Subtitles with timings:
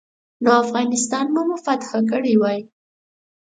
[0.43, 2.59] نو افغانستان به مو فتح کړی وای.